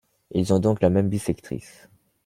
[0.31, 1.87] Ils ont donc la même bissectrice.